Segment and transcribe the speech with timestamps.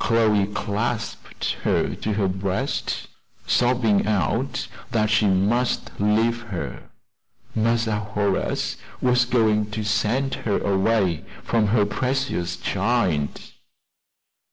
[0.00, 3.06] Chloe clasped her to her breast,
[3.46, 6.90] sobbing out that she must leave her.
[7.54, 13.38] "Massa Horace was going to send her away from her precious child."